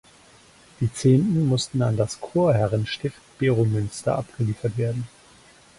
[0.79, 5.07] Die Zehnten mussten an das Chorherrenstift Beromünster abgeliefert werden.